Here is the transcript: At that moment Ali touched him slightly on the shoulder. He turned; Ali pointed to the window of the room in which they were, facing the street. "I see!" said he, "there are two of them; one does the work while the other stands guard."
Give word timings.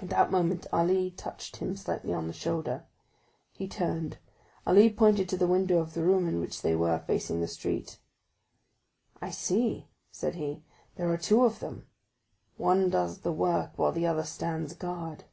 At 0.00 0.08
that 0.08 0.30
moment 0.30 0.66
Ali 0.72 1.10
touched 1.10 1.56
him 1.56 1.76
slightly 1.76 2.14
on 2.14 2.28
the 2.28 2.32
shoulder. 2.32 2.84
He 3.52 3.68
turned; 3.68 4.16
Ali 4.66 4.88
pointed 4.88 5.28
to 5.28 5.36
the 5.36 5.46
window 5.46 5.80
of 5.80 5.92
the 5.92 6.02
room 6.02 6.26
in 6.26 6.40
which 6.40 6.62
they 6.62 6.74
were, 6.74 6.98
facing 7.00 7.42
the 7.42 7.46
street. 7.46 7.98
"I 9.20 9.28
see!" 9.30 9.86
said 10.10 10.36
he, 10.36 10.62
"there 10.96 11.10
are 11.12 11.18
two 11.18 11.44
of 11.44 11.60
them; 11.60 11.86
one 12.56 12.88
does 12.88 13.18
the 13.18 13.32
work 13.32 13.72
while 13.76 13.92
the 13.92 14.06
other 14.06 14.24
stands 14.24 14.72
guard." 14.72 15.24